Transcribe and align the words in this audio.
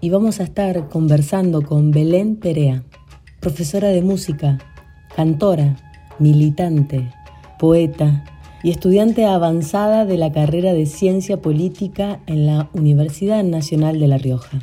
y 0.00 0.10
vamos 0.10 0.40
a 0.40 0.44
estar 0.44 0.88
conversando 0.88 1.62
con 1.62 1.90
Belén 1.90 2.36
Perea, 2.36 2.84
profesora 3.40 3.88
de 3.88 4.02
música, 4.02 4.58
cantora, 5.14 5.76
militante, 6.18 7.10
poeta 7.58 8.24
y 8.62 8.70
estudiante 8.70 9.26
avanzada 9.26 10.06
de 10.06 10.16
la 10.16 10.32
carrera 10.32 10.72
de 10.72 10.86
Ciencia 10.86 11.40
Política 11.40 12.20
en 12.26 12.46
la 12.46 12.70
Universidad 12.72 13.44
Nacional 13.44 14.00
de 14.00 14.08
La 14.08 14.18
Rioja. 14.18 14.60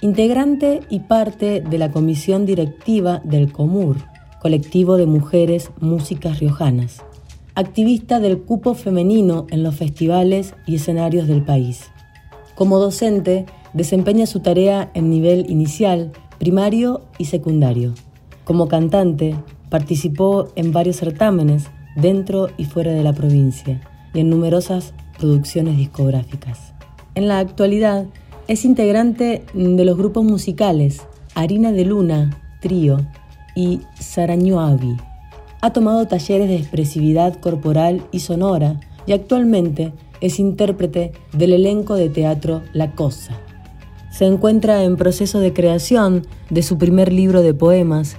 Integrante 0.00 0.80
y 0.88 1.00
parte 1.00 1.60
de 1.60 1.78
la 1.78 1.90
comisión 1.90 2.46
directiva 2.46 3.20
del 3.24 3.52
COMUR, 3.52 3.96
colectivo 4.40 4.96
de 4.96 5.06
mujeres 5.06 5.70
músicas 5.80 6.38
riojanas. 6.38 7.02
Activista 7.54 8.20
del 8.20 8.38
cupo 8.38 8.74
femenino 8.74 9.46
en 9.50 9.64
los 9.64 9.74
festivales 9.74 10.54
y 10.66 10.76
escenarios 10.76 11.26
del 11.26 11.42
país. 11.42 11.90
Como 12.54 12.78
docente, 12.78 13.46
desempeña 13.78 14.26
su 14.26 14.40
tarea 14.40 14.90
en 14.92 15.08
nivel 15.08 15.48
inicial, 15.48 16.10
primario 16.38 17.02
y 17.16 17.26
secundario. 17.26 17.94
Como 18.42 18.66
cantante, 18.66 19.36
participó 19.70 20.48
en 20.56 20.72
varios 20.72 20.96
certámenes 20.96 21.68
dentro 21.94 22.48
y 22.56 22.64
fuera 22.64 22.92
de 22.92 23.04
la 23.04 23.12
provincia 23.12 23.80
y 24.12 24.20
en 24.20 24.30
numerosas 24.30 24.94
producciones 25.16 25.76
discográficas. 25.76 26.74
En 27.14 27.28
la 27.28 27.38
actualidad, 27.38 28.06
es 28.48 28.64
integrante 28.64 29.44
de 29.54 29.84
los 29.84 29.96
grupos 29.96 30.24
musicales 30.24 31.02
Harina 31.36 31.70
de 31.70 31.84
Luna, 31.84 32.36
Trío 32.60 33.06
y 33.54 33.80
Sarañuavi. 34.00 34.96
Ha 35.60 35.72
tomado 35.72 36.08
talleres 36.08 36.48
de 36.48 36.56
expresividad 36.56 37.38
corporal 37.38 38.02
y 38.10 38.20
sonora 38.20 38.80
y 39.06 39.12
actualmente 39.12 39.92
es 40.20 40.40
intérprete 40.40 41.12
del 41.32 41.52
elenco 41.52 41.94
de 41.94 42.08
teatro 42.08 42.62
La 42.72 42.92
Cosa 42.92 43.38
se 44.18 44.26
encuentra 44.26 44.82
en 44.82 44.96
proceso 44.96 45.38
de 45.38 45.52
creación 45.52 46.26
de 46.50 46.64
su 46.64 46.76
primer 46.76 47.12
libro 47.12 47.40
de 47.40 47.54
poemas 47.54 48.16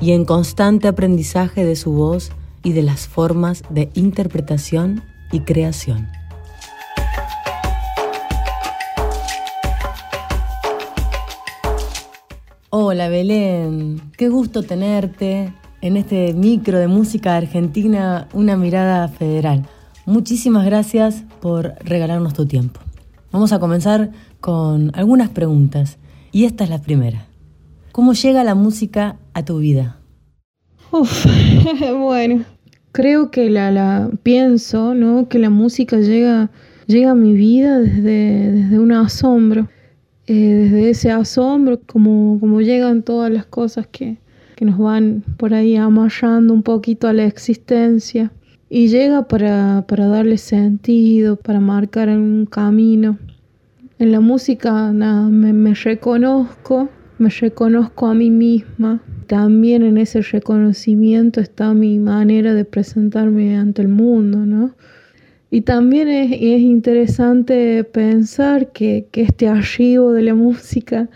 y 0.00 0.12
en 0.12 0.24
constante 0.24 0.86
aprendizaje 0.86 1.64
de 1.64 1.74
su 1.74 1.90
voz 1.90 2.30
y 2.62 2.72
de 2.72 2.84
las 2.84 3.08
formas 3.08 3.64
de 3.68 3.90
interpretación 3.94 5.02
y 5.32 5.40
creación. 5.40 6.06
Hola 12.68 13.08
Belén, 13.08 14.00
qué 14.16 14.28
gusto 14.28 14.62
tenerte 14.62 15.52
en 15.80 15.96
este 15.96 16.32
micro 16.32 16.78
de 16.78 16.86
música 16.86 17.36
argentina, 17.36 18.28
una 18.34 18.56
mirada 18.56 19.08
federal. 19.08 19.66
Muchísimas 20.06 20.64
gracias 20.64 21.24
por 21.40 21.74
regalarnos 21.80 22.34
tu 22.34 22.46
tiempo. 22.46 22.78
Vamos 23.32 23.52
a 23.52 23.60
comenzar 23.60 24.10
con 24.40 24.90
algunas 24.94 25.28
preguntas 25.30 25.98
y 26.32 26.44
esta 26.44 26.64
es 26.64 26.70
la 26.70 26.80
primera. 26.80 27.26
¿Cómo 27.92 28.12
llega 28.12 28.44
la 28.44 28.54
música 28.54 29.16
a 29.34 29.44
tu 29.44 29.58
vida? 29.58 29.98
Uf, 30.92 31.26
bueno, 31.98 32.44
creo 32.92 33.30
que 33.30 33.50
la, 33.50 33.70
la 33.70 34.10
pienso, 34.22 34.94
¿no? 34.94 35.28
Que 35.28 35.38
la 35.38 35.50
música 35.50 35.98
llega, 35.98 36.50
llega 36.86 37.12
a 37.12 37.14
mi 37.14 37.34
vida 37.34 37.78
desde, 37.78 38.52
desde 38.52 38.78
un 38.78 38.92
asombro. 38.92 39.68
Eh, 40.26 40.34
desde 40.34 40.90
ese 40.90 41.10
asombro, 41.10 41.80
como, 41.86 42.38
como 42.38 42.60
llegan 42.60 43.02
todas 43.02 43.32
las 43.32 43.46
cosas 43.46 43.88
que, 43.88 44.18
que 44.54 44.64
nos 44.64 44.78
van 44.78 45.24
por 45.36 45.54
ahí 45.54 45.74
amarrando 45.74 46.54
un 46.54 46.62
poquito 46.62 47.08
a 47.08 47.12
la 47.12 47.24
existencia. 47.24 48.30
Y 48.68 48.86
llega 48.86 49.26
para, 49.26 49.84
para 49.88 50.06
darle 50.06 50.38
sentido, 50.38 51.34
para 51.34 51.58
marcar 51.58 52.08
un 52.10 52.46
camino. 52.46 53.18
En 54.00 54.12
la 54.12 54.20
música 54.20 54.92
nada, 54.94 55.28
me, 55.28 55.74
reconozco, 55.74 56.88
me 57.18 57.28
reconozco 57.28 58.06
a 58.06 58.14
mí 58.14 58.30
misma. 58.30 59.02
También 59.26 59.82
en 59.82 59.98
ese 59.98 60.22
reconocimiento 60.22 61.38
está 61.38 61.74
mi 61.74 61.98
manera 61.98 62.54
de 62.54 62.64
presentarme 62.64 63.58
ante 63.58 63.82
el 63.82 63.88
mundo, 63.88 64.38
¿no? 64.38 64.74
Y 65.50 65.60
también 65.60 66.08
es, 66.08 66.32
interesante 66.40 67.84
pensar 67.84 68.72
que, 68.72 69.06
que, 69.10 69.20
este 69.20 69.48
archivo 69.48 70.12
de 70.12 70.22
la 70.22 70.34
música 70.34 71.10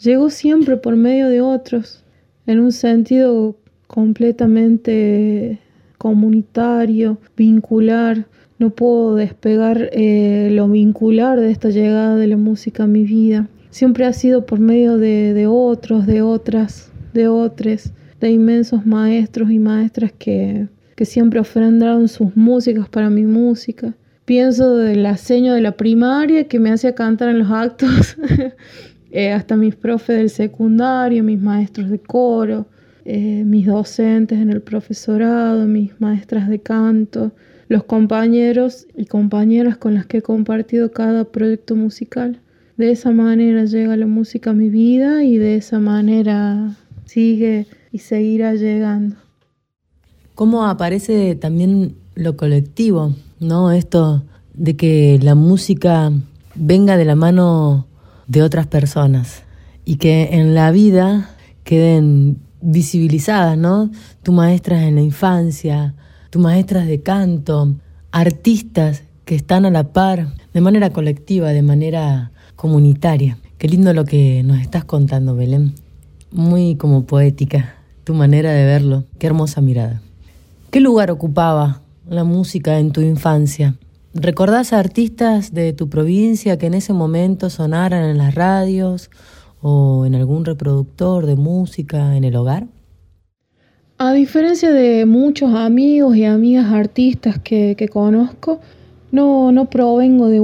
llegó 0.00 0.28
siempre 0.28 0.76
por 0.76 0.96
medio 0.96 1.28
de 1.28 1.40
otros, 1.40 2.02
en 2.48 2.58
un 2.58 2.72
sentido 2.72 3.56
completamente 3.86 5.60
comunitario, 5.98 7.16
vincular, 7.36 8.26
no 8.64 8.70
puedo 8.70 9.14
despegar 9.14 9.90
eh, 9.92 10.48
lo 10.50 10.68
vincular 10.68 11.38
de 11.38 11.50
esta 11.50 11.68
llegada 11.68 12.16
de 12.16 12.26
la 12.26 12.38
música 12.38 12.84
a 12.84 12.86
mi 12.86 13.04
vida. 13.04 13.46
Siempre 13.68 14.06
ha 14.06 14.12
sido 14.14 14.46
por 14.46 14.58
medio 14.58 14.96
de, 14.96 15.46
otros, 15.46 16.06
de 16.06 16.22
otras, 16.22 16.90
de 17.12 17.28
otros, 17.28 17.92
de 18.20 18.30
inmensos 18.30 18.86
maestros 18.86 19.50
y 19.50 19.58
maestras 19.58 20.12
que, 20.12 20.66
que 20.96 21.04
siempre 21.04 21.40
ofrendaron 21.40 22.08
sus 22.08 22.34
músicas 22.34 22.88
para 22.88 23.10
mi 23.10 23.24
música. 23.24 23.94
Pienso 24.24 24.76
del 24.78 25.04
aseño 25.04 25.52
de 25.52 25.60
la 25.60 25.72
primaria 25.72 26.48
que 26.48 26.58
me 26.58 26.70
hacía 26.70 26.94
cantar 26.94 27.28
en 27.28 27.40
los 27.40 27.50
actos, 27.50 28.16
eh, 29.10 29.30
hasta 29.30 29.56
mis 29.56 29.74
profes 29.74 30.16
del 30.16 30.30
secundario, 30.30 31.22
mis 31.22 31.38
maestros 31.38 31.90
de 31.90 31.98
coro, 31.98 32.66
eh, 33.04 33.42
mis 33.44 33.66
docentes 33.66 34.38
en 34.38 34.48
el 34.48 34.62
profesorado, 34.62 35.66
mis 35.66 36.00
maestras 36.00 36.48
de 36.48 36.60
canto, 36.60 37.32
los 37.68 37.84
compañeros 37.84 38.86
y 38.96 39.06
compañeras 39.06 39.76
con 39.76 39.94
las 39.94 40.06
que 40.06 40.18
he 40.18 40.22
compartido 40.22 40.92
cada 40.92 41.24
proyecto 41.24 41.76
musical. 41.76 42.40
De 42.76 42.90
esa 42.90 43.12
manera 43.12 43.64
llega 43.64 43.96
la 43.96 44.06
música 44.06 44.50
a 44.50 44.54
mi 44.54 44.68
vida 44.68 45.22
y 45.22 45.38
de 45.38 45.56
esa 45.56 45.78
manera 45.78 46.76
sigue 47.04 47.66
y 47.92 47.98
seguirá 47.98 48.54
llegando. 48.54 49.16
¿Cómo 50.34 50.66
aparece 50.66 51.36
también 51.36 51.94
lo 52.14 52.36
colectivo? 52.36 53.14
¿No? 53.38 53.70
Esto 53.70 54.24
de 54.54 54.76
que 54.76 55.18
la 55.22 55.34
música 55.34 56.12
venga 56.54 56.96
de 56.96 57.04
la 57.04 57.14
mano 57.14 57.86
de 58.26 58.42
otras 58.42 58.66
personas 58.66 59.42
y 59.84 59.96
que 59.96 60.30
en 60.32 60.54
la 60.54 60.70
vida 60.70 61.30
queden 61.62 62.38
visibilizadas, 62.60 63.58
¿no? 63.58 63.90
Tu 64.22 64.32
maestra 64.32 64.86
en 64.86 64.94
la 64.94 65.02
infancia, 65.02 65.94
tus 66.34 66.42
maestras 66.42 66.88
de 66.88 67.00
canto, 67.00 67.76
artistas 68.10 69.04
que 69.24 69.36
están 69.36 69.66
a 69.66 69.70
la 69.70 69.92
par, 69.92 70.34
de 70.52 70.60
manera 70.60 70.90
colectiva, 70.90 71.50
de 71.50 71.62
manera 71.62 72.32
comunitaria. 72.56 73.38
Qué 73.56 73.68
lindo 73.68 73.94
lo 73.94 74.04
que 74.04 74.42
nos 74.42 74.58
estás 74.58 74.84
contando, 74.84 75.36
Belén. 75.36 75.74
Muy 76.32 76.74
como 76.74 77.04
poética, 77.04 77.76
tu 78.02 78.14
manera 78.14 78.50
de 78.50 78.64
verlo. 78.64 79.04
Qué 79.20 79.28
hermosa 79.28 79.60
mirada. 79.60 80.02
¿Qué 80.72 80.80
lugar 80.80 81.12
ocupaba 81.12 81.82
la 82.08 82.24
música 82.24 82.80
en 82.80 82.90
tu 82.90 83.00
infancia? 83.00 83.76
¿Recordás 84.12 84.72
a 84.72 84.80
artistas 84.80 85.54
de 85.54 85.72
tu 85.72 85.88
provincia 85.88 86.58
que 86.58 86.66
en 86.66 86.74
ese 86.74 86.92
momento 86.92 87.48
sonaran 87.48 88.10
en 88.10 88.18
las 88.18 88.34
radios 88.34 89.08
o 89.62 90.04
en 90.04 90.16
algún 90.16 90.44
reproductor 90.44 91.26
de 91.26 91.36
música 91.36 92.16
en 92.16 92.24
el 92.24 92.34
hogar? 92.34 92.66
A 94.06 94.12
diferencia 94.12 94.70
de 94.70 95.06
muchos 95.06 95.54
amigos 95.54 96.14
y 96.14 96.26
amigas 96.26 96.70
artistas 96.70 97.38
que, 97.38 97.88
conozco, 97.90 98.60
no, 99.10 99.68
provengo 99.70 100.28
de 100.28 100.40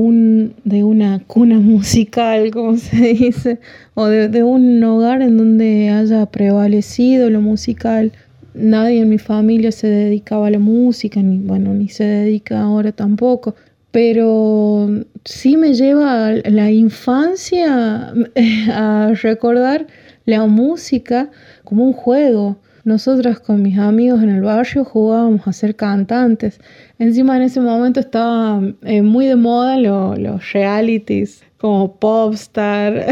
una 0.83 1.19
cuna 1.27 1.59
musical, 1.59 2.51
como 2.53 2.79
se 2.79 2.97
dice, 3.13 3.59
o 3.93 4.07
de, 4.07 4.43
un 4.43 4.83
hogar 4.83 5.21
en 5.21 5.37
donde 5.37 5.91
haya 5.91 6.25
prevalecido 6.25 7.29
lo 7.29 7.43
musical. 7.43 8.13
Nadie 8.55 9.03
en 9.03 9.11
mi 9.11 9.19
familia 9.19 9.73
se 9.73 9.89
dedicaba 9.89 10.47
a 10.47 10.51
la 10.51 10.59
música, 10.59 11.21
ni 11.21 11.37
bueno, 11.37 11.75
ni 11.75 11.91
se 11.91 12.05
dedica 12.05 12.63
ahora 12.63 12.93
tampoco. 12.93 13.57
Pero 13.91 14.89
sí 15.27 15.59
me 15.59 15.75
lleva 15.75 16.33
la 16.33 16.71
infancia 16.71 18.15
a 18.73 19.13
recordar 19.23 19.87
la 20.25 20.47
música 20.47 21.31
como 21.65 21.85
un 21.85 21.93
juego. 21.93 22.57
Nosotras 22.85 23.41
con 23.41 23.61
mis 23.63 23.79
amigos 23.79 24.23
en 24.23 24.31
el 24.31 24.43
barrio 24.43 24.85
jugábamos 24.85 25.47
a 25.47 25.53
ser 25.53 25.77
cantantes. 25.77 26.61
Encima 26.99 27.37
en 27.37 27.43
ese 27.43 27.61
momento 27.61 28.01
estaba 28.01 28.61
eh, 28.83 29.03
muy 29.03 29.27
de 29.27 29.37
moda 29.37 29.77
los 29.79 30.53
realities 30.53 31.43
como 31.61 31.97
Popstar, 31.97 33.07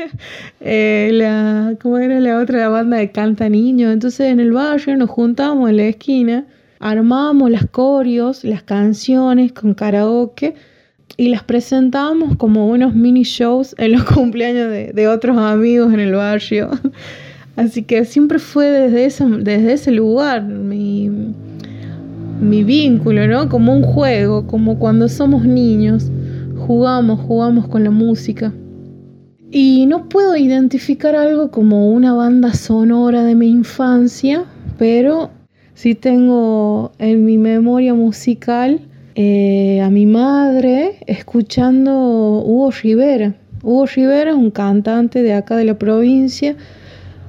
eh, 0.60 1.10
la, 1.12 1.74
¿cómo 1.82 1.98
era 1.98 2.20
la 2.20 2.38
otra? 2.38 2.60
La 2.60 2.68
banda 2.70 2.96
de 2.96 3.12
Canta 3.12 3.50
Niño. 3.50 3.90
Entonces 3.90 4.32
en 4.32 4.40
el 4.40 4.52
barrio 4.52 4.96
nos 4.96 5.10
juntábamos 5.10 5.68
en 5.68 5.76
la 5.76 5.84
esquina, 5.84 6.46
armábamos 6.80 7.50
las 7.50 7.66
corios, 7.66 8.44
las 8.44 8.62
canciones 8.62 9.52
con 9.52 9.74
karaoke 9.74 10.54
y 11.18 11.28
las 11.28 11.44
presentábamos 11.44 12.36
como 12.36 12.66
unos 12.66 12.94
mini 12.94 13.24
shows 13.24 13.74
en 13.76 13.92
los 13.92 14.04
cumpleaños 14.14 14.70
de, 14.70 14.94
de 14.94 15.08
otros 15.08 15.36
amigos 15.36 15.92
en 15.92 16.00
el 16.00 16.14
barrio. 16.14 16.70
Así 17.56 17.82
que 17.82 18.04
siempre 18.04 18.38
fue 18.38 18.66
desde 18.70 19.04
ese, 19.04 19.24
desde 19.26 19.74
ese 19.74 19.90
lugar 19.90 20.42
mi, 20.42 21.10
mi 22.40 22.64
vínculo, 22.64 23.26
¿no? 23.26 23.48
Como 23.48 23.74
un 23.74 23.82
juego, 23.82 24.46
como 24.46 24.78
cuando 24.78 25.08
somos 25.08 25.44
niños, 25.44 26.10
jugamos, 26.66 27.20
jugamos 27.20 27.68
con 27.68 27.84
la 27.84 27.90
música. 27.90 28.52
Y 29.50 29.84
no 29.84 30.08
puedo 30.08 30.34
identificar 30.34 31.14
algo 31.14 31.50
como 31.50 31.90
una 31.90 32.14
banda 32.14 32.54
sonora 32.54 33.22
de 33.22 33.34
mi 33.34 33.50
infancia, 33.50 34.44
pero 34.78 35.30
sí 35.74 35.94
tengo 35.94 36.92
en 36.98 37.26
mi 37.26 37.36
memoria 37.36 37.92
musical 37.92 38.80
eh, 39.14 39.82
a 39.82 39.90
mi 39.90 40.06
madre 40.06 40.96
escuchando 41.06 41.92
Hugo 42.46 42.70
Rivera. 42.70 43.34
Hugo 43.62 43.84
Rivera 43.84 44.30
es 44.30 44.36
un 44.36 44.50
cantante 44.50 45.22
de 45.22 45.34
acá 45.34 45.56
de 45.56 45.66
la 45.66 45.78
provincia 45.78 46.56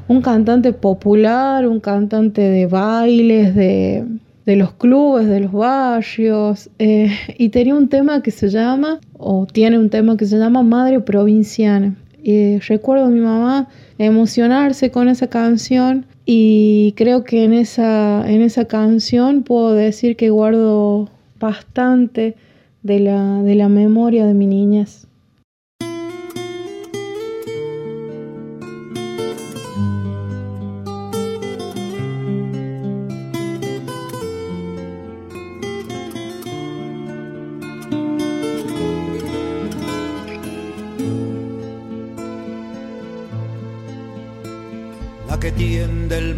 un 0.07 0.21
cantante 0.21 0.73
popular, 0.73 1.67
un 1.67 1.79
cantante 1.79 2.41
de 2.41 2.67
bailes, 2.67 3.55
de, 3.55 4.05
los 4.45 4.73
clubes, 4.73 5.27
de 5.27 5.39
los 5.39 5.51
barrios, 5.51 6.69
eh, 6.79 7.11
y 7.37 7.49
tenía 7.49 7.75
un 7.75 7.87
tema 7.87 8.21
que 8.21 8.31
se 8.31 8.49
llama, 8.49 8.99
o 9.17 9.45
tiene 9.45 9.79
un 9.79 9.89
tema 9.89 10.17
que 10.17 10.25
se 10.25 10.37
llama 10.37 10.63
Madre 10.63 10.99
Provinciana. 10.99 11.95
Y 12.21 12.59
recuerdo 12.59 13.05
a 13.05 13.09
mi 13.09 13.19
mamá 13.19 13.67
emocionarse 13.97 14.91
con 14.91 15.09
esa 15.09 15.27
canción 15.27 16.05
y 16.25 16.93
creo 16.95 17.23
que 17.23 17.43
en 17.43 17.53
esa, 17.53 18.23
en 18.29 18.41
esa 18.41 18.65
canción 18.65 19.43
puedo 19.43 19.73
decir 19.73 20.15
que 20.15 20.29
guardo 20.29 21.09
bastante 21.39 22.35
de 22.81 22.99
la, 22.99 23.43
de 23.43 23.55
la 23.55 23.67
memoria 23.67 24.25
de 24.25 24.33
mi 24.33 24.47
niñez. 24.47 25.07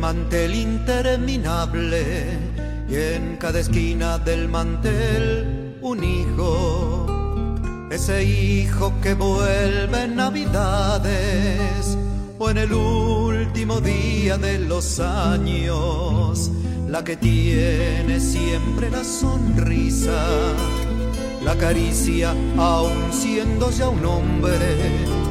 Mantel 0.05 0.53
interminable 0.53 2.03
y 2.87 2.95
en 2.95 3.37
cada 3.37 3.59
esquina 3.59 4.19
del 4.19 4.47
mantel 4.47 5.77
un 5.81 6.03
hijo. 6.03 7.07
Ese 7.89 8.23
hijo 8.23 8.93
que 9.01 9.15
vuelve 9.15 10.03
en 10.03 10.15
navidades 10.15 11.97
o 12.37 12.49
en 12.51 12.57
el 12.59 12.71
último 12.71 13.81
día 13.81 14.37
de 14.37 14.59
los 14.59 14.99
años. 14.99 16.51
La 16.87 17.03
que 17.03 17.15
tiene 17.15 18.19
siempre 18.19 18.91
la 18.91 19.03
sonrisa, 19.03 20.23
la 21.43 21.55
caricia 21.57 22.35
aún 22.57 23.11
siendo 23.11 23.71
ya 23.71 23.89
un 23.89 24.05
hombre. 24.05 25.24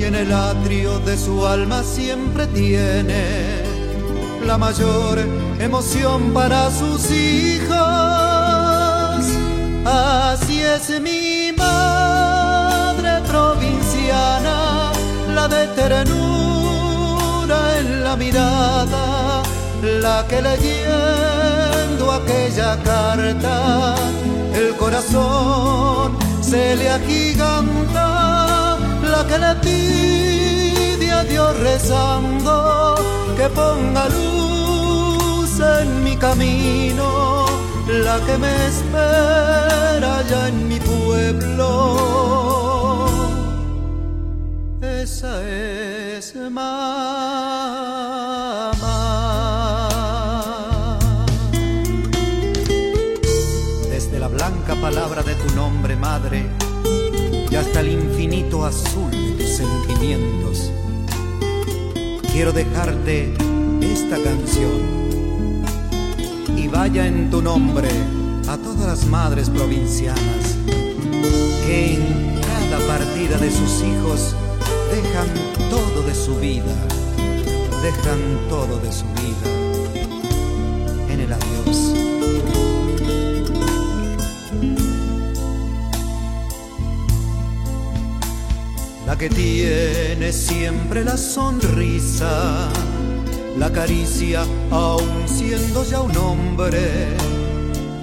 Y 0.00 0.04
en 0.04 0.14
el 0.14 0.32
atrio 0.32 0.98
de 1.00 1.14
su 1.18 1.46
alma 1.46 1.82
siempre 1.82 2.46
tiene 2.46 3.62
la 4.46 4.56
mayor 4.56 5.18
emoción 5.58 6.32
para 6.32 6.70
sus 6.70 7.10
hijos. 7.10 7.76
Así 9.84 10.62
es 10.62 10.88
mi 11.02 11.52
madre 11.54 13.20
provinciana, 13.28 14.90
la 15.34 15.46
de 15.48 15.66
ternura 15.68 17.58
en 17.78 18.02
la 18.02 18.16
mirada, 18.16 19.42
la 19.82 20.26
que 20.26 20.40
leyendo 20.40 22.10
aquella 22.10 22.82
carta, 22.82 23.96
el 24.54 24.74
corazón 24.76 26.16
se 26.40 26.74
le 26.76 26.88
agiganta, 26.88 28.29
que 29.26 29.38
le 29.38 29.54
pide 29.56 31.12
a 31.12 31.24
Dios 31.24 31.58
rezando 31.58 32.94
que 33.36 33.48
ponga 33.48 34.08
luz 34.08 35.60
en 35.60 36.04
mi 36.04 36.16
camino, 36.16 37.46
la 37.86 38.18
que 38.26 38.38
me 38.38 38.66
espera 38.66 40.22
ya 40.28 40.48
en 40.48 40.68
mi 40.68 40.78
pueblo. 40.80 41.68
Esa 44.80 45.42
es 45.46 46.34
mamá. 46.34 46.70
Desde 53.90 54.18
la 54.18 54.28
blanca 54.28 54.74
palabra 54.76 55.22
de 55.22 55.34
tu 55.34 55.54
nombre, 55.54 55.96
madre, 55.96 56.48
hasta 57.60 57.80
el 57.80 57.88
infinito 57.88 58.64
azul 58.64 59.10
de 59.10 59.44
tus 59.44 59.50
sentimientos 59.50 60.72
quiero 62.32 62.52
dejarte 62.52 63.34
esta 63.82 64.16
canción 64.22 64.80
y 66.56 66.68
vaya 66.68 67.06
en 67.06 67.28
tu 67.30 67.42
nombre 67.42 67.90
a 68.48 68.56
todas 68.56 68.86
las 68.86 69.04
madres 69.06 69.50
provincianas 69.50 70.56
que 71.66 71.96
en 71.96 72.40
cada 72.40 72.78
partida 72.86 73.36
de 73.36 73.50
sus 73.50 73.82
hijos 73.82 74.34
dejan 74.90 75.28
todo 75.68 76.02
de 76.02 76.14
su 76.14 76.36
vida, 76.36 76.74
dejan 77.82 78.48
todo 78.48 78.78
de 78.80 78.90
su 78.90 79.04
vida 79.04 79.50
en 81.12 81.20
el 81.20 81.30
adiós. 81.30 81.59
Que 89.20 89.28
tiene 89.28 90.32
siempre 90.32 91.04
la 91.04 91.18
sonrisa, 91.18 92.70
la 93.58 93.70
caricia 93.70 94.46
aún 94.70 95.28
siendo 95.28 95.84
ya 95.84 96.00
un 96.00 96.16
hombre, 96.16 97.06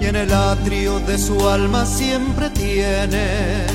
y 0.00 0.06
en 0.06 0.14
el 0.14 0.32
atrio 0.32 1.00
de 1.00 1.18
su 1.18 1.48
alma 1.48 1.84
siempre 1.86 2.50
tiene 2.50 3.66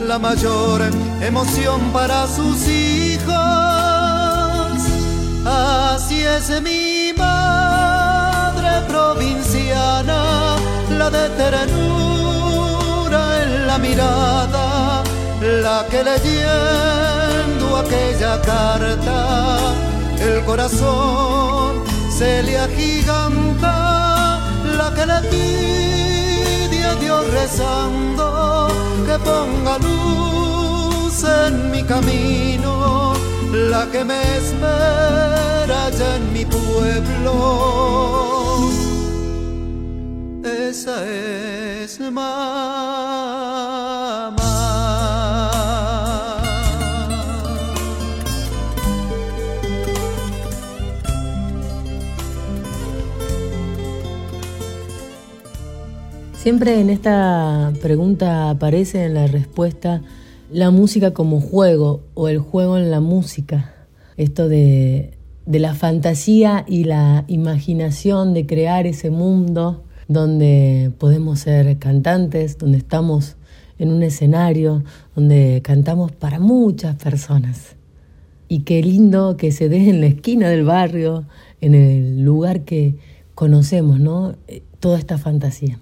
la 0.00 0.18
mayor 0.18 0.82
emoción 1.20 1.92
para 1.92 2.26
sus 2.26 2.66
hijos. 2.66 3.32
Así 5.46 6.22
es 6.24 6.60
mi 6.60 7.12
madre 7.16 8.82
provinciana, 8.88 10.56
la 10.90 11.08
de 11.08 11.28
ternura 11.36 12.64
en 13.44 13.66
la 13.68 13.78
mirada 13.78 14.73
la 15.44 15.86
que 15.90 16.02
leyendo 16.02 17.76
aquella 17.76 18.40
carta, 18.40 19.58
el 20.18 20.42
corazón 20.44 21.84
se 22.10 22.42
le 22.42 22.58
agiganta, 22.58 24.40
la 24.78 24.94
que 24.94 25.04
le 25.06 25.20
pide 25.30 26.84
a 26.84 26.94
Dios 26.94 27.30
rezando 27.30 28.68
que 29.06 29.18
ponga 29.18 29.78
luz 29.78 31.24
en 31.24 31.70
mi 31.70 31.82
camino, 31.82 33.12
la 33.52 33.86
que 33.92 34.02
me 34.04 34.20
espera 34.38 35.90
ya 35.90 36.16
en 36.16 36.32
mi 36.32 36.46
pueblo. 36.46 37.34
Esa 40.42 41.06
es 41.06 42.00
mamá. 42.00 43.04
Siempre 56.44 56.78
en 56.78 56.90
esta 56.90 57.72
pregunta 57.80 58.50
aparece 58.50 59.06
en 59.06 59.14
la 59.14 59.26
respuesta 59.26 60.02
la 60.52 60.70
música 60.70 61.14
como 61.14 61.40
juego 61.40 62.02
o 62.12 62.28
el 62.28 62.38
juego 62.38 62.76
en 62.76 62.90
la 62.90 63.00
música. 63.00 63.74
Esto 64.18 64.46
de, 64.46 65.16
la 65.46 65.72
fantasía 65.72 66.66
y 66.68 66.84
la 66.84 67.24
imaginación 67.28 68.34
de 68.34 68.44
crear 68.44 68.86
ese 68.86 69.08
mundo 69.08 69.84
donde 70.06 70.92
podemos 70.98 71.38
ser 71.38 71.78
cantantes, 71.78 72.58
donde 72.58 72.76
estamos 72.76 73.36
en 73.78 73.90
un 73.90 74.02
escenario, 74.02 74.84
donde 75.16 75.62
cantamos 75.64 76.12
para 76.12 76.40
muchas 76.40 76.96
personas. 76.96 77.74
Y 78.48 78.64
qué 78.64 78.82
lindo 78.82 79.38
que 79.38 79.50
se 79.50 79.70
dé 79.70 79.88
en 79.88 80.02
la 80.02 80.08
esquina 80.08 80.50
del 80.50 80.64
barrio, 80.64 81.24
en 81.62 81.74
el 81.74 82.22
lugar 82.22 82.64
que 82.64 82.96
conocemos, 83.34 83.98
¿no? 83.98 84.34
Eh, 84.46 84.62
toda 84.78 84.98
esta 84.98 85.16
fantasía. 85.16 85.78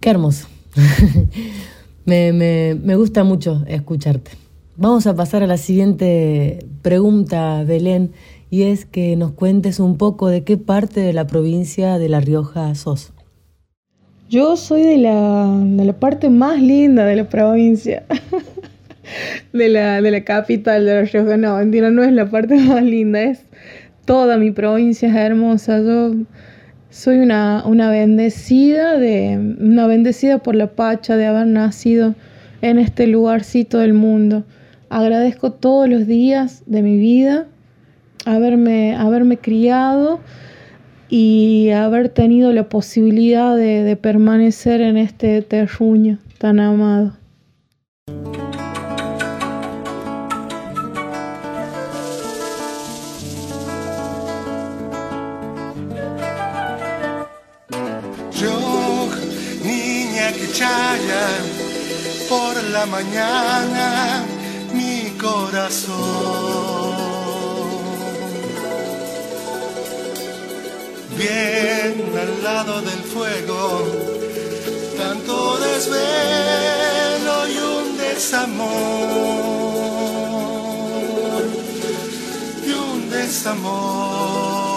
Qué 0.00 0.08
hermoso. 0.08 0.48
me, 2.06 2.96
gusta 2.96 3.22
mucho 3.22 3.64
escucharte. 3.66 4.30
Vamos 4.76 5.06
a 5.06 5.14
pasar 5.14 5.42
a 5.42 5.46
la 5.46 5.58
siguiente 5.58 6.64
pregunta, 6.80 7.62
Belén, 7.64 8.12
y 8.48 8.62
es 8.62 8.86
que 8.86 9.14
nos 9.16 9.32
cuentes 9.32 9.78
un 9.78 9.98
poco 9.98 10.28
de 10.28 10.42
qué 10.42 10.56
parte 10.56 11.00
de 11.00 11.12
la 11.12 11.26
provincia 11.26 11.98
de 11.98 12.08
La 12.08 12.20
Rioja 12.20 12.74
sos. 12.74 13.12
Yo 14.30 14.56
soy 14.56 14.82
de 14.82 14.96
la, 14.96 15.54
de 15.62 15.84
la 15.84 15.92
parte 15.92 16.30
más 16.30 16.62
linda 16.62 17.04
de 17.04 17.16
la 17.16 17.28
provincia, 17.28 18.06
de, 19.52 19.68
la, 19.68 20.00
de 20.00 20.10
la 20.10 20.24
capital 20.24 20.86
de 20.86 20.94
La 20.94 21.02
Rioja. 21.02 21.36
No, 21.36 21.58
mentira, 21.58 21.90
no 21.90 22.02
es 22.02 22.12
la 22.12 22.30
parte 22.30 22.54
más 22.58 22.82
linda, 22.82 23.22
es 23.22 23.44
toda 24.06 24.38
mi 24.38 24.50
provincia 24.50 25.10
es 25.10 25.14
hermosa. 25.14 25.78
Yo 25.82 26.14
soy 26.90 27.18
una, 27.18 27.62
una 27.64 27.90
bendecida 27.90 28.98
de 28.98 29.38
una 29.60 29.86
bendecida 29.86 30.38
por 30.38 30.56
la 30.56 30.72
pacha 30.72 31.16
de 31.16 31.26
haber 31.26 31.46
nacido 31.46 32.14
en 32.62 32.78
este 32.78 33.06
lugarcito 33.06 33.78
del 33.78 33.94
mundo. 33.94 34.44
Agradezco 34.88 35.52
todos 35.52 35.88
los 35.88 36.06
días 36.06 36.64
de 36.66 36.82
mi 36.82 36.98
vida 36.98 37.46
haberme, 38.26 38.96
haberme 38.96 39.38
criado 39.38 40.20
y 41.08 41.70
haber 41.70 42.08
tenido 42.08 42.52
la 42.52 42.68
posibilidad 42.68 43.56
de, 43.56 43.82
de 43.84 43.96
permanecer 43.96 44.80
en 44.80 44.96
este 44.96 45.42
terruño 45.42 46.18
tan 46.38 46.60
amado. 46.60 47.12
Por 62.28 62.62
la 62.70 62.86
mañana 62.86 64.24
mi 64.72 65.10
corazón. 65.18 65.90
Bien 71.16 72.12
al 72.16 72.42
lado 72.42 72.80
del 72.80 73.02
fuego, 73.14 73.84
tanto 74.96 75.58
desvelo 75.58 77.48
y 77.48 77.58
un 77.58 77.98
desamor. 77.98 78.70
Y 82.64 82.72
un 82.72 83.10
desamor. 83.10 84.69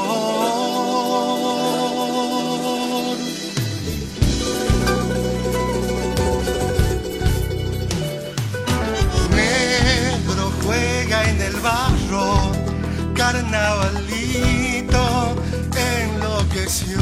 Carnavalito 13.53 15.35
enloqueció. 15.75 17.01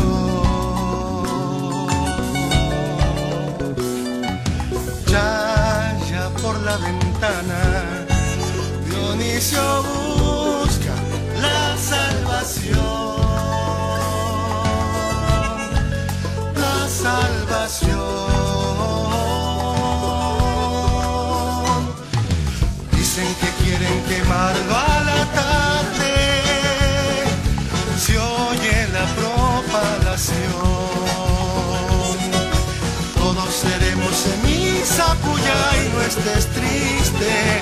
Ya, 5.08 5.98
ya 6.12 6.30
por 6.42 6.60
la 6.62 6.78
ventana, 6.78 8.06
Dionisio 8.86 10.41
ceniza, 35.12 35.16
puya 35.16 35.56
y 35.84 35.90
no 35.94 36.02
estés 36.02 36.48
triste. 36.48 37.62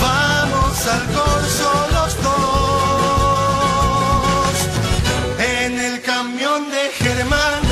Vamos 0.00 0.86
al 0.86 1.06
corso 1.12 1.86
los 1.92 2.22
dos. 2.22 3.52
En 5.38 5.78
el 5.78 6.00
camión 6.02 6.70
de 6.70 6.90
Germán 6.98 7.62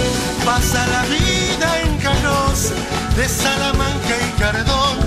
pasa 0.45 0.87
la 0.87 1.03
vida 1.05 1.81
en 1.83 1.99
carroz 1.99 2.73
de 3.17 3.29
Salamanca 3.29 4.17
y 4.27 4.41
Cardón. 4.41 5.00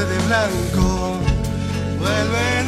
Todos 0.00 0.08
seremos 0.08 0.30
ceniza, 2.00 2.59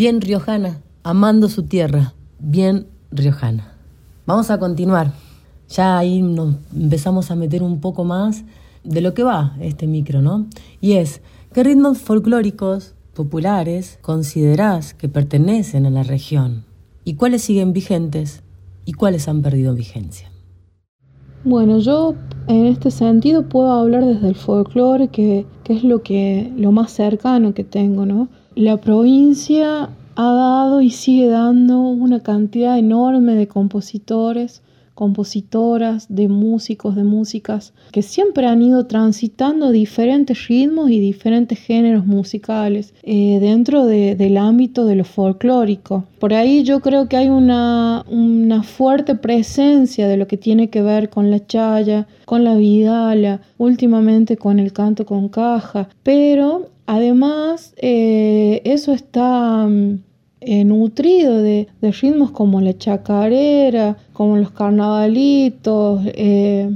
Bien 0.00 0.22
riojana, 0.22 0.80
amando 1.02 1.50
su 1.50 1.64
tierra, 1.64 2.14
bien 2.38 2.86
riojana. 3.10 3.74
Vamos 4.24 4.50
a 4.50 4.58
continuar. 4.58 5.12
Ya 5.68 5.98
ahí 5.98 6.22
nos 6.22 6.54
empezamos 6.74 7.30
a 7.30 7.36
meter 7.36 7.62
un 7.62 7.82
poco 7.82 8.04
más 8.04 8.44
de 8.82 9.02
lo 9.02 9.12
que 9.12 9.24
va 9.24 9.54
este 9.60 9.86
micro, 9.86 10.22
¿no? 10.22 10.46
Y 10.80 10.92
es, 10.92 11.20
¿qué 11.52 11.64
ritmos 11.64 11.98
folclóricos 11.98 12.94
populares 13.12 13.98
considerás 14.00 14.94
que 14.94 15.10
pertenecen 15.10 15.84
a 15.84 15.90
la 15.90 16.02
región? 16.02 16.64
¿Y 17.04 17.16
cuáles 17.16 17.42
siguen 17.42 17.74
vigentes 17.74 18.42
y 18.86 18.94
cuáles 18.94 19.28
han 19.28 19.42
perdido 19.42 19.74
vigencia? 19.74 20.30
Bueno, 21.44 21.78
yo 21.78 22.14
en 22.48 22.64
este 22.64 22.90
sentido 22.90 23.50
puedo 23.50 23.70
hablar 23.70 24.06
desde 24.06 24.28
el 24.28 24.34
folclore, 24.34 25.08
que, 25.08 25.44
que 25.62 25.74
es 25.74 25.84
lo, 25.84 26.02
que, 26.02 26.50
lo 26.56 26.72
más 26.72 26.90
cercano 26.90 27.52
que 27.52 27.64
tengo, 27.64 28.06
¿no? 28.06 28.30
La 28.54 28.76
provincia 28.78 29.90
ha 30.16 30.32
dado 30.32 30.80
y 30.80 30.90
sigue 30.90 31.28
dando 31.28 31.80
una 31.80 32.20
cantidad 32.20 32.78
enorme 32.78 33.34
de 33.34 33.46
compositores, 33.46 34.62
compositoras, 34.94 36.06
de 36.10 36.28
músicos, 36.28 36.94
de 36.94 37.04
músicas, 37.04 37.72
que 37.90 38.02
siempre 38.02 38.46
han 38.46 38.60
ido 38.60 38.84
transitando 38.84 39.70
diferentes 39.70 40.46
ritmos 40.48 40.90
y 40.90 41.00
diferentes 41.00 41.58
géneros 41.58 42.04
musicales 42.04 42.92
eh, 43.02 43.38
dentro 43.40 43.86
de- 43.86 44.14
del 44.14 44.36
ámbito 44.36 44.84
de 44.84 44.96
lo 44.96 45.04
folclórico. 45.04 46.04
Por 46.18 46.34
ahí 46.34 46.64
yo 46.64 46.80
creo 46.80 47.08
que 47.08 47.16
hay 47.16 47.30
una, 47.30 48.04
una 48.10 48.62
fuerte 48.62 49.14
presencia 49.14 50.06
de 50.06 50.18
lo 50.18 50.26
que 50.26 50.36
tiene 50.36 50.68
que 50.68 50.82
ver 50.82 51.08
con 51.08 51.30
la 51.30 51.46
chaya, 51.46 52.06
con 52.26 52.44
la 52.44 52.56
vidala, 52.56 53.40
últimamente 53.56 54.36
con 54.36 54.58
el 54.58 54.72
canto 54.74 55.06
con 55.06 55.28
caja, 55.30 55.88
pero 56.02 56.66
además 56.94 57.74
eh, 57.78 58.60
eso 58.64 58.92
está... 58.92 59.66
mm, 59.68 59.98
eh, 60.42 60.64
nutrido 60.64 61.42
de, 61.42 61.68
ritmos 61.82 62.30
como 62.30 62.62
la 62.62 62.72
chacarera, 62.76 63.98
como 64.14 64.38
los 64.38 64.50
carnavalitos, 64.52 66.00
eh, 66.14 66.70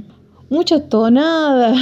mucha 0.51 0.87
tonada, 0.87 1.75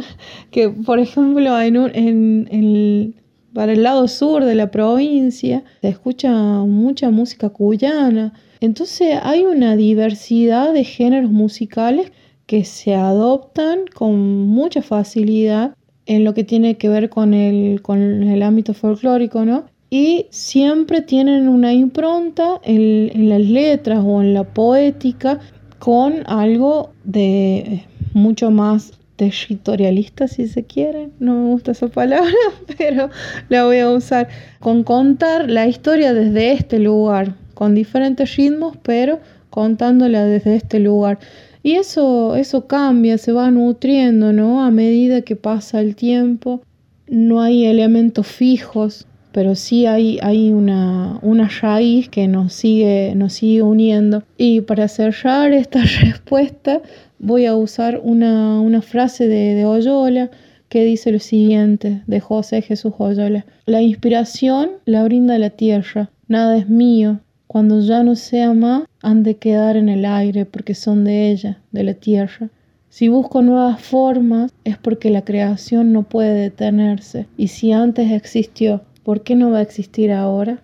que 0.50 0.68
por 0.68 0.98
ejemplo 0.98 1.58
en- 1.60 3.14
para 3.54 3.72
el 3.72 3.82
lado 3.82 4.06
sur 4.06 4.44
de 4.44 4.54
la 4.54 4.70
provincia 4.70 5.64
se 5.80 5.88
escucha 5.88 6.30
mucha 6.30 7.10
música 7.10 7.48
cuyana. 7.48 8.34
Entonces 8.60 9.18
hay 9.22 9.44
una 9.44 9.76
diversidad 9.76 10.72
de 10.74 10.84
géneros 10.84 11.30
musicales 11.30 12.12
que 12.46 12.64
se 12.64 12.94
adoptan 12.94 13.86
con 13.94 14.46
mucha 14.46 14.82
facilidad 14.82 15.74
en 16.10 16.24
lo 16.24 16.34
que 16.34 16.42
tiene 16.42 16.76
que 16.76 16.88
ver 16.88 17.08
con 17.08 17.34
el, 17.34 17.82
con 17.82 18.00
el 18.24 18.42
ámbito 18.42 18.74
folclórico, 18.74 19.44
¿no? 19.44 19.66
Y 19.90 20.26
siempre 20.30 21.02
tienen 21.02 21.48
una 21.48 21.72
impronta 21.72 22.60
en, 22.64 23.12
en 23.14 23.28
las 23.28 23.40
letras 23.42 24.00
o 24.04 24.20
en 24.20 24.34
la 24.34 24.42
poética 24.42 25.38
con 25.78 26.24
algo 26.26 26.90
de 27.04 27.84
mucho 28.12 28.50
más 28.50 28.92
territorialista, 29.14 30.26
si 30.26 30.48
se 30.48 30.64
quiere. 30.64 31.10
No 31.20 31.34
me 31.36 31.50
gusta 31.50 31.70
esa 31.70 31.86
palabra, 31.86 32.32
pero 32.76 33.08
la 33.48 33.64
voy 33.66 33.78
a 33.78 33.88
usar. 33.90 34.26
Con 34.58 34.82
contar 34.82 35.48
la 35.48 35.68
historia 35.68 36.12
desde 36.12 36.50
este 36.50 36.80
lugar, 36.80 37.36
con 37.54 37.76
diferentes 37.76 38.34
ritmos, 38.36 38.76
pero 38.82 39.20
contándola 39.48 40.24
desde 40.24 40.56
este 40.56 40.80
lugar. 40.80 41.20
Y 41.62 41.72
eso, 41.72 42.36
eso 42.36 42.66
cambia, 42.66 43.18
se 43.18 43.32
va 43.32 43.50
nutriendo, 43.50 44.32
¿no? 44.32 44.64
A 44.64 44.70
medida 44.70 45.22
que 45.22 45.36
pasa 45.36 45.80
el 45.80 45.94
tiempo. 45.94 46.62
No 47.06 47.40
hay 47.40 47.66
elementos 47.66 48.26
fijos, 48.26 49.06
pero 49.32 49.54
sí 49.54 49.86
hay, 49.86 50.18
hay 50.22 50.52
una, 50.52 51.18
una 51.22 51.48
raíz 51.48 52.08
que 52.08 52.28
nos 52.28 52.52
sigue, 52.54 53.14
nos 53.14 53.34
sigue 53.34 53.62
uniendo. 53.62 54.22
Y 54.38 54.62
para 54.62 54.88
cerrar 54.88 55.52
esta 55.52 55.82
respuesta, 56.02 56.80
voy 57.18 57.46
a 57.46 57.54
usar 57.54 58.00
una, 58.02 58.60
una 58.60 58.80
frase 58.80 59.28
de, 59.28 59.54
de 59.54 59.64
Oyola 59.66 60.30
que 60.70 60.84
dice 60.84 61.10
lo 61.10 61.18
siguiente, 61.18 62.02
de 62.06 62.20
José 62.20 62.62
Jesús 62.62 62.94
Oyola. 62.96 63.44
La 63.66 63.82
inspiración 63.82 64.70
la 64.86 65.02
brinda 65.04 65.36
la 65.36 65.50
tierra, 65.50 66.10
nada 66.28 66.56
es 66.56 66.68
mío. 66.68 67.20
Cuando 67.52 67.80
ya 67.80 68.04
no 68.04 68.14
sea 68.14 68.54
más, 68.54 68.84
han 69.02 69.24
de 69.24 69.34
quedar 69.34 69.76
en 69.76 69.88
el 69.88 70.04
aire 70.04 70.46
porque 70.46 70.76
son 70.76 71.02
de 71.04 71.32
ella, 71.32 71.60
de 71.72 71.82
la 71.82 71.94
tierra. 71.94 72.48
Si 72.90 73.08
busco 73.08 73.42
nuevas 73.42 73.82
formas 73.82 74.52
es 74.62 74.78
porque 74.78 75.10
la 75.10 75.24
creación 75.24 75.92
no 75.92 76.04
puede 76.04 76.32
detenerse. 76.32 77.26
Y 77.36 77.48
si 77.48 77.72
antes 77.72 78.12
existió, 78.12 78.82
¿por 79.02 79.24
qué 79.24 79.34
no 79.34 79.50
va 79.50 79.58
a 79.58 79.62
existir 79.62 80.12
ahora? 80.12 80.62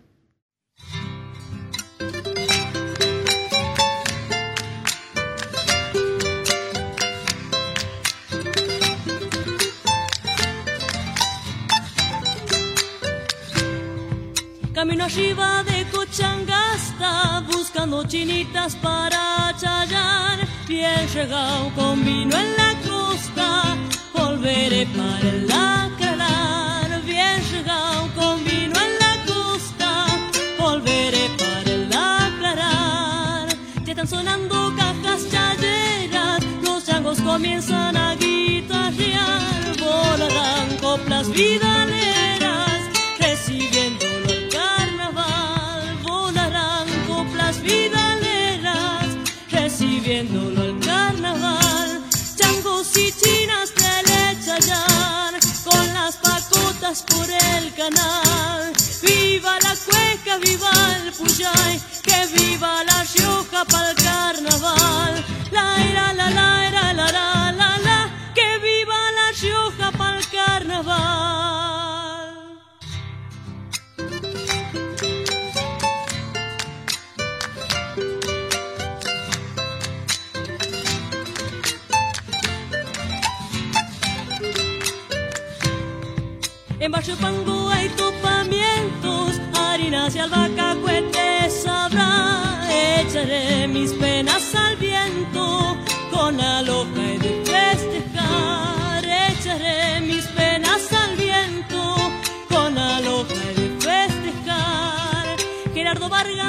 Camino 14.72 15.02
arriba 15.02 15.64
de 15.64 15.76
Buscando 17.52 18.04
chinitas 18.04 18.74
para 18.76 19.54
Chayán. 19.60 20.40
Bien 20.66 21.06
llegado 21.12 21.70
con 21.74 22.02
vino 22.02 22.34
en 22.34 22.56
la 22.56 22.74
costa, 22.88 23.76
volveré 24.14 24.86
para 24.86 25.28
el 25.28 25.46
Lacralar. 25.46 27.02
Bien 27.04 27.42
llegado 27.50 28.08
con 28.14 28.42
vino 28.44 28.74
en 28.80 28.98
la 28.98 29.24
costa, 29.26 30.06
volveré 30.58 31.28
para 31.36 31.70
el 31.70 31.90
Lacralar. 31.90 33.48
Ya 33.84 33.92
están 33.92 34.08
sonando 34.08 34.74
cajas 34.76 35.28
chayeras, 35.30 36.42
los 36.62 36.86
changos 36.86 37.20
comienzan 37.20 37.94
a 37.96 38.14
guitarrear. 38.14 39.42
Volarán 39.78 40.76
coplas 40.80 41.28
vidaleras, 41.30 42.80
recibiéndolo 43.18 43.95
recibiéndolo 50.06 50.62
el 50.62 50.78
carnaval. 50.78 52.00
Changos 52.36 52.96
y 52.96 53.12
chinas 53.12 53.35
En 86.96 87.02
Barrio 87.02 87.16
Pango 87.18 87.68
hay 87.68 87.90
topamientos, 87.90 89.38
harinas 89.54 90.16
y 90.16 90.18
albahaca 90.18 90.76
sabrá. 91.50 92.66
Echaré 92.70 93.68
mis 93.68 93.92
penas 93.92 94.54
al 94.54 94.76
viento 94.76 95.76
con 96.10 96.38
la 96.38 96.62
de 96.62 97.42
festejar. 97.44 99.04
Echaré 99.04 100.00
mis 100.00 100.24
penas 100.28 100.90
al 100.90 101.16
viento 101.16 101.96
con 102.48 102.74
la 102.74 103.02
de 103.02 103.76
festejar. 103.78 105.36
Gerardo 105.74 106.08
Vargas 106.08 106.45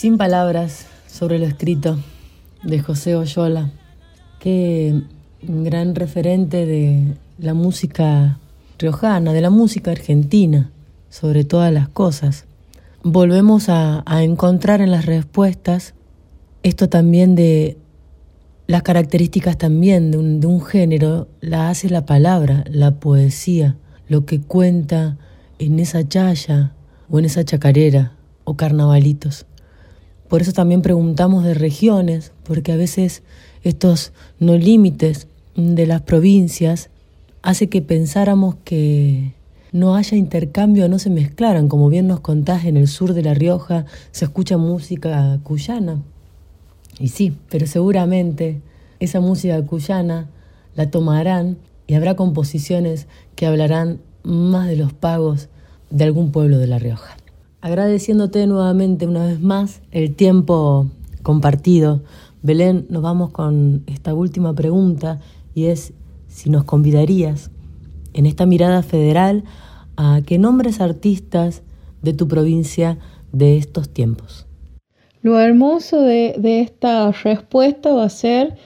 Sin 0.00 0.16
palabras 0.16 0.86
sobre 1.06 1.38
lo 1.38 1.44
escrito 1.44 1.98
de 2.62 2.80
José 2.80 3.16
Oyola. 3.16 3.70
Qué 4.38 5.02
gran 5.42 5.94
referente 5.94 6.64
de 6.64 7.18
la 7.38 7.52
música 7.52 8.38
riojana, 8.78 9.34
de 9.34 9.42
la 9.42 9.50
música 9.50 9.90
argentina, 9.90 10.70
sobre 11.10 11.44
todas 11.44 11.70
las 11.70 11.90
cosas. 11.90 12.46
Volvemos 13.02 13.68
a, 13.68 14.02
a 14.06 14.22
encontrar 14.22 14.80
en 14.80 14.90
las 14.90 15.04
respuestas 15.04 15.92
esto 16.62 16.88
también 16.88 17.34
de 17.34 17.76
las 18.68 18.82
características 18.82 19.58
también 19.58 20.12
de 20.12 20.16
un, 20.16 20.40
de 20.40 20.46
un, 20.46 20.62
género, 20.62 21.28
la 21.42 21.68
hace 21.68 21.90
la 21.90 22.06
palabra, 22.06 22.64
la 22.70 22.92
poesía 22.92 23.76
lo 24.08 24.24
que 24.24 24.40
cuenta 24.40 25.18
en 25.58 25.78
esa 25.78 26.08
chaya 26.08 26.72
o 27.10 27.18
en 27.18 27.26
esa 27.26 27.44
chacarera 27.44 28.14
o 28.44 28.56
carnavalitos. 28.56 29.44
Por 30.30 30.42
eso 30.42 30.52
también 30.52 30.80
preguntamos 30.80 31.42
de 31.42 31.54
regiones, 31.54 32.30
porque 32.44 32.70
a 32.70 32.76
veces 32.76 33.24
estos 33.64 34.12
no 34.38 34.56
límites 34.56 35.26
de 35.56 35.86
las 35.88 36.02
provincias 36.02 36.88
hace 37.42 37.68
que 37.68 37.82
pensáramos 37.82 38.54
que 38.62 39.34
no 39.72 39.96
haya 39.96 40.16
intercambio, 40.16 40.88
no 40.88 41.00
se 41.00 41.10
mezclaran, 41.10 41.66
como 41.66 41.88
bien 41.88 42.06
nos 42.06 42.20
contás, 42.20 42.64
en 42.64 42.76
el 42.76 42.86
sur 42.86 43.12
de 43.12 43.22
La 43.22 43.34
Rioja 43.34 43.86
se 44.12 44.24
escucha 44.24 44.56
música 44.56 45.40
cuyana. 45.42 46.00
Y 47.00 47.08
sí, 47.08 47.36
pero 47.48 47.66
seguramente 47.66 48.60
esa 49.00 49.18
música 49.18 49.60
cuyana 49.66 50.28
la 50.76 50.92
tomarán 50.92 51.56
y 51.88 51.94
habrá 51.94 52.14
composiciones 52.14 53.08
que 53.34 53.46
hablarán 53.46 53.98
más 54.22 54.68
de 54.68 54.76
los 54.76 54.92
pagos 54.92 55.48
de 55.90 56.04
algún 56.04 56.30
pueblo 56.30 56.58
de 56.58 56.68
La 56.68 56.78
Rioja. 56.78 57.16
Agradeciéndote 57.62 58.46
nuevamente 58.46 59.06
una 59.06 59.26
vez 59.26 59.40
más 59.40 59.82
el 59.90 60.14
tiempo 60.14 60.86
compartido. 61.22 62.02
Belén, 62.42 62.86
nos 62.88 63.02
vamos 63.02 63.30
con 63.30 63.82
esta 63.86 64.14
última 64.14 64.54
pregunta 64.54 65.20
y 65.54 65.66
es 65.66 65.92
si 66.26 66.48
nos 66.48 66.64
convidarías 66.64 67.50
en 68.14 68.24
esta 68.24 68.46
mirada 68.46 68.82
federal 68.82 69.44
a 69.96 70.22
que 70.24 70.38
nombres 70.38 70.80
artistas 70.80 71.62
de 72.00 72.14
tu 72.14 72.28
provincia 72.28 72.98
de 73.32 73.58
estos 73.58 73.90
tiempos. 73.90 74.46
Lo 75.20 75.38
hermoso 75.38 76.00
de, 76.00 76.36
de 76.38 76.62
esta 76.62 77.12
respuesta 77.12 77.92
va 77.92 78.04
a 78.04 78.08
ser 78.08 78.56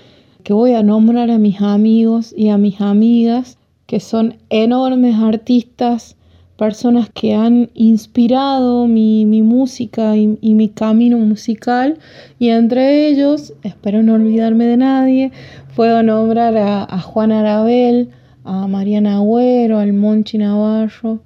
que 0.44 0.52
voy 0.52 0.74
a 0.74 0.84
nombrar 0.84 1.30
a 1.30 1.38
mis 1.38 1.60
amigos 1.60 2.32
y 2.36 2.50
a 2.50 2.58
mis 2.58 2.80
amigas 2.80 3.58
que 3.86 3.98
son 3.98 4.36
enormes 4.50 5.16
artistas, 5.16 6.16
personas 6.56 7.10
que 7.10 7.34
han 7.34 7.70
inspirado 7.74 8.86
mi, 8.86 9.24
música 9.42 10.16
y, 10.16 10.54
mi 10.54 10.68
camino 10.68 11.18
musical 11.18 11.98
y 12.38 12.50
entre 12.50 13.08
ellos, 13.08 13.52
espero 13.62 14.02
no 14.02 14.14
olvidarme 14.14 14.66
de 14.66 14.76
nadie, 14.76 15.32
puedo 15.74 16.02
nombrar 16.02 16.56
a, 16.56 17.00
Juan 17.00 17.32
Arabel, 17.32 18.10
a 18.44 18.68
Mariana 18.68 19.16
Agüero, 19.16 19.78
al 19.78 19.92
Monchi 19.92 20.38
Navarro, 20.38 21.20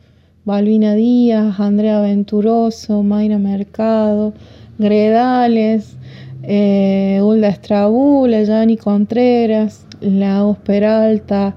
Balbina 0.44 0.94
Díaz, 0.94 1.60
Andrea 1.60 2.00
Venturoso, 2.00 3.02
Mayra 3.02 3.38
Mercado, 3.38 4.32
Gredales, 4.78 5.96
eh, 6.42 7.20
Hulda 7.22 7.48
Estrabula, 7.48 8.44
Yani 8.44 8.78
Contreras, 8.78 9.84
Lagos 10.00 10.56
Peralta, 10.58 11.54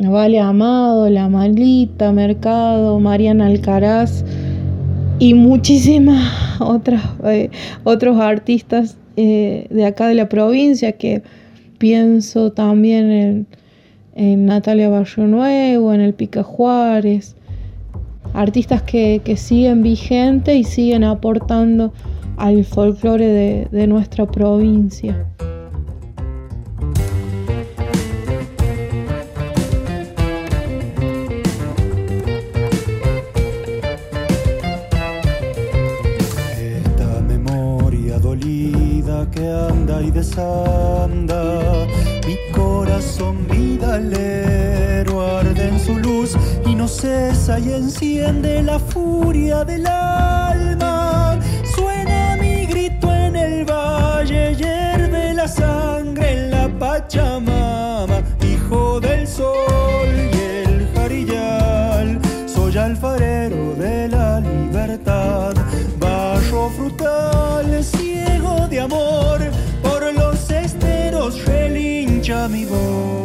Vale 0.00 0.38
Amado, 0.38 1.08
La 1.10 1.28
Malita, 1.28 2.12
Mercado, 2.12 3.00
Mariana 3.00 3.46
Alcaraz 3.46 4.24
y 5.18 5.34
muchísimas 5.34 6.32
otras 6.60 7.02
eh, 7.24 7.50
otros 7.84 8.20
artistas 8.20 8.96
eh, 9.16 9.66
de 9.70 9.84
acá 9.84 10.06
de 10.06 10.14
la 10.14 10.28
provincia 10.28 10.92
que 10.92 11.22
pienso 11.78 12.52
también 12.52 13.10
en, 13.10 13.46
en 14.14 14.46
Natalia 14.46 14.88
Barrio 14.88 15.26
Nuevo, 15.26 15.94
en 15.94 16.00
el 16.00 16.12
Pica 16.12 16.42
Juárez, 16.42 17.36
artistas 18.34 18.82
que, 18.82 19.20
siguen 19.36 19.82
vigentes 19.82 20.56
y 20.56 20.64
siguen 20.64 21.04
aportando 21.04 21.92
al 22.36 22.64
folclore 22.64 23.68
de, 23.70 23.86
nuestra 23.86 24.26
provincia. 24.26 25.26
Relincha 72.70 73.17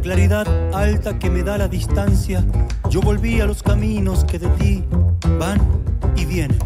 claridad 0.00 0.46
alta 0.74 1.18
que 1.18 1.30
me 1.30 1.42
da 1.42 1.58
la 1.58 1.68
distancia, 1.68 2.44
yo 2.88 3.00
volví 3.00 3.40
a 3.40 3.46
los 3.46 3.62
caminos 3.62 4.24
que 4.24 4.38
de 4.38 4.48
ti 4.58 4.84
van 5.38 5.60
y 6.16 6.24
vienen. 6.24 6.58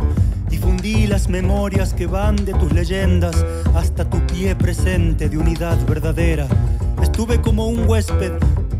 Difundí 0.48 1.06
las 1.06 1.28
memorias 1.28 1.92
que 1.94 2.06
van 2.06 2.36
de 2.36 2.54
tus 2.54 2.72
leyendas 2.72 3.44
hasta 3.74 4.08
tu 4.08 4.24
pie 4.26 4.54
presente 4.54 5.28
de 5.28 5.36
unidad 5.36 5.78
verdadera. 5.86 6.46
Estuve 7.02 7.40
como 7.40 7.66
un 7.66 7.88
huésped 7.88 8.32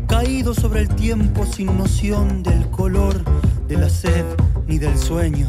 caído 0.07 0.53
sobre 0.53 0.81
el 0.81 0.89
tiempo 0.89 1.45
sin 1.45 1.77
noción 1.77 2.41
del 2.43 2.69
color, 2.69 3.23
de 3.67 3.77
la 3.77 3.89
sed 3.89 4.25
ni 4.67 4.77
del 4.77 4.97
sueño. 4.97 5.47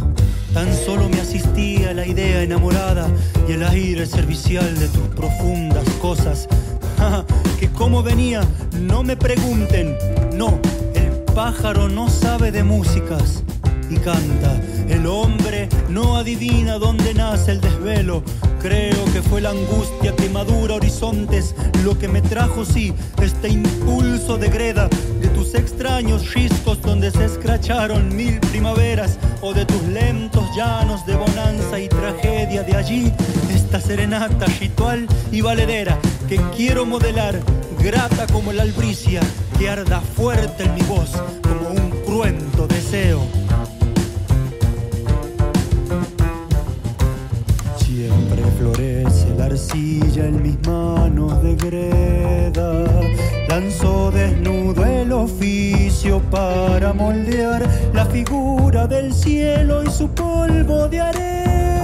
Tan 0.52 0.72
solo 0.72 1.08
me 1.08 1.20
asistía 1.20 1.92
la 1.92 2.06
idea 2.06 2.42
enamorada 2.42 3.08
y 3.48 3.52
el 3.52 3.62
aire 3.62 4.06
servicial 4.06 4.78
de 4.78 4.88
tus 4.88 5.06
profundas 5.08 5.84
cosas 6.00 6.48
que 7.58 7.68
cómo 7.68 8.02
venía, 8.02 8.42
no 8.80 9.02
me 9.02 9.16
pregunten. 9.16 9.96
No, 10.34 10.58
el 10.94 11.10
pájaro 11.34 11.88
no 11.88 12.08
sabe 12.08 12.52
de 12.52 12.64
músicas 12.64 13.42
y 13.90 13.96
canta. 13.96 14.60
El 14.88 15.06
hombre 15.06 15.68
no 15.88 16.16
adivina 16.16 16.78
dónde 16.78 17.14
nace 17.14 17.52
el 17.52 17.60
desvelo. 17.60 18.22
Creo 18.60 19.04
que 19.12 19.22
fue 19.22 19.40
la 19.40 19.50
angustia 19.50 20.14
que 20.16 20.28
madura 20.28 20.74
horizontes 20.74 21.54
lo 21.84 21.96
que 21.98 22.08
me 22.08 22.20
trajo, 22.20 22.64
sí, 22.64 22.92
este 23.22 23.48
impulso 23.48 24.38
de 24.38 24.48
greda 24.48 24.88
de 25.20 25.28
tus 25.28 25.54
extraños 25.54 26.34
riscos 26.34 26.82
donde 26.82 27.12
se 27.12 27.26
escracharon 27.26 28.14
mil 28.16 28.40
primaveras 28.40 29.18
o 29.40 29.52
de 29.52 29.64
tus 29.66 29.82
lentos 29.84 30.44
llanos 30.56 31.06
de 31.06 31.14
bonanza 31.14 31.78
y 31.78 31.88
tragedia. 31.88 32.62
De 32.64 32.76
allí 32.76 33.12
esta 33.54 33.80
serenata 33.80 34.46
ritual 34.58 35.06
y 35.30 35.42
valedera 35.42 35.96
que 36.28 36.40
quiero 36.56 36.84
modelar, 36.86 37.40
grata 37.78 38.26
como 38.32 38.52
la 38.52 38.62
albricia 38.62 39.20
que 39.58 39.68
arda 39.68 40.00
fuerte 40.00 40.64
en 40.64 40.74
mi 40.74 40.82
voz 40.82 41.10
como 41.42 41.70
un 41.70 41.90
cruento 42.04 42.66
deseo. 42.66 43.26
florece 48.58 49.28
la 49.36 49.46
arcilla 49.46 50.26
en 50.26 50.42
mis 50.42 50.58
manos 50.66 51.42
de 51.42 51.54
greda. 51.56 52.84
Lanzó 53.48 54.10
desnudo 54.10 54.84
el 54.84 55.12
oficio 55.12 56.20
para 56.30 56.92
moldear 56.92 57.66
la 57.92 58.06
figura 58.06 58.86
del 58.86 59.12
cielo 59.12 59.82
y 59.82 59.90
su 59.90 60.08
polvo 60.08 60.88
de 60.88 61.00
arena. 61.00 61.75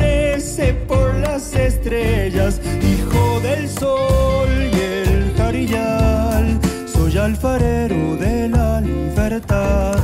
Florece 0.00 0.74
por 0.88 1.14
las 1.16 1.54
estrellas, 1.54 2.60
hijo 2.82 3.40
del 3.40 3.68
sol 3.68 4.48
y 4.72 4.80
el 4.80 5.34
jarillal. 5.36 6.58
Soy 6.86 7.16
alfarero 7.18 8.16
de 8.16 8.48
la 8.48 8.80
libertad 8.80 9.98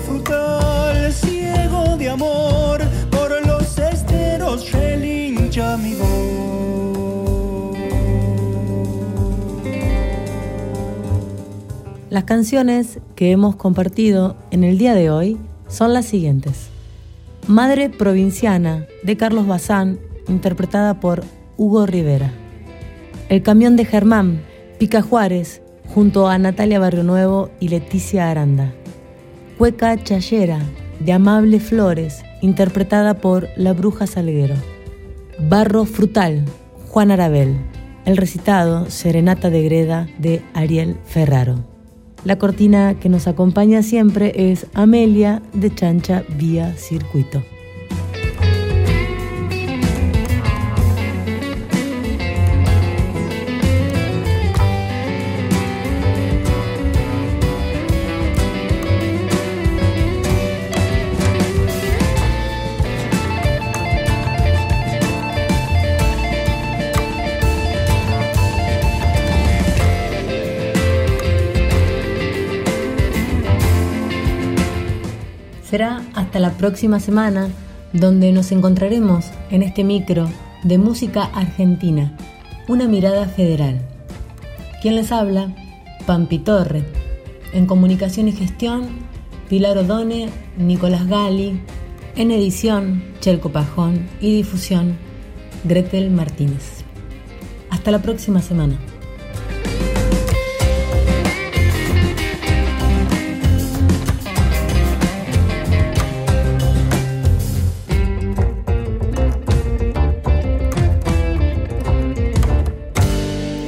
frutal, 0.00 1.12
ciego 1.12 1.96
de 1.96 2.08
amor, 2.08 2.80
por 3.10 3.46
los 3.46 3.78
esteros 3.78 4.70
relincha 4.72 5.76
mi 5.76 5.94
voz. 5.94 6.08
Las 12.10 12.24
canciones 12.24 13.00
que 13.14 13.32
hemos 13.32 13.56
compartido 13.56 14.36
en 14.50 14.64
el 14.64 14.78
día 14.78 14.94
de 14.94 15.10
hoy 15.10 15.36
son 15.68 15.92
las 15.92 16.06
siguientes. 16.06 16.70
Madre 17.48 17.88
Provinciana 17.88 18.86
de 19.02 19.16
Carlos 19.16 19.46
Bazán, 19.46 19.98
interpretada 20.28 21.00
por 21.00 21.24
Hugo 21.56 21.86
Rivera. 21.86 22.30
El 23.30 23.42
camión 23.42 23.74
de 23.74 23.86
Germán, 23.86 24.42
Pica 24.78 25.00
Juárez, 25.00 25.62
junto 25.86 26.28
a 26.28 26.36
Natalia 26.36 26.78
Barrio 26.78 27.04
Nuevo 27.04 27.48
y 27.58 27.68
Leticia 27.68 28.30
Aranda. 28.30 28.74
Cueca 29.56 29.96
Chayera, 29.96 30.60
de 31.00 31.10
Amable 31.14 31.58
Flores, 31.58 32.22
interpretada 32.42 33.14
por 33.14 33.48
La 33.56 33.72
Bruja 33.72 34.06
Salguero. 34.06 34.56
Barro 35.38 35.86
Frutal, 35.86 36.44
Juan 36.88 37.10
Arabel. 37.10 37.56
El 38.04 38.18
recitado 38.18 38.90
Serenata 38.90 39.48
de 39.48 39.62
Greda 39.62 40.06
de 40.18 40.42
Ariel 40.52 40.98
Ferraro. 41.06 41.77
La 42.24 42.38
cortina 42.38 42.94
que 42.98 43.08
nos 43.08 43.26
acompaña 43.26 43.82
siempre 43.82 44.50
es 44.50 44.66
Amelia 44.74 45.42
de 45.52 45.74
Chancha 45.74 46.24
Vía 46.36 46.74
Circuito. 46.76 47.42
La 76.48 76.54
próxima 76.54 76.98
semana 76.98 77.50
donde 77.92 78.32
nos 78.32 78.52
encontraremos 78.52 79.26
en 79.50 79.62
este 79.62 79.84
micro 79.84 80.30
de 80.62 80.78
música 80.78 81.24
argentina, 81.24 82.16
una 82.68 82.88
mirada 82.88 83.26
federal. 83.28 83.82
¿Quién 84.80 84.96
les 84.96 85.12
habla? 85.12 85.54
Pampi 86.06 86.38
Torre. 86.38 86.84
En 87.52 87.66
comunicación 87.66 88.28
y 88.28 88.32
gestión, 88.32 88.88
Pilar 89.50 89.76
Odone, 89.76 90.30
Nicolás 90.56 91.06
Gali. 91.06 91.60
En 92.16 92.30
edición, 92.30 93.04
Chelco 93.20 93.50
Pajón 93.52 94.08
y 94.18 94.34
difusión, 94.34 94.96
Gretel 95.64 96.10
Martínez. 96.10 96.82
Hasta 97.68 97.90
la 97.90 98.00
próxima 98.00 98.40
semana. 98.40 98.78